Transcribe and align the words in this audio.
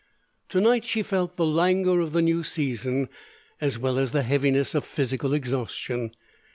To 0.49 0.59
night 0.59 0.83
she 0.83 1.03
felt 1.03 1.37
the 1.37 1.45
languor 1.45 1.99
of 1.99 2.11
the 2.11 2.23
new 2.23 2.43
season, 2.43 3.07
as 3.59 3.77
well 3.77 3.99
as 3.99 4.13
the 4.13 4.23
heaviness 4.23 4.73
of 4.73 4.83
physical 4.83 5.31
exhaustion. 5.31 6.15